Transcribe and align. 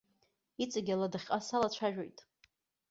Иҵегьы 0.63 0.93
аладахьҟа 0.95 1.37
салацәажәоит. 1.47 2.17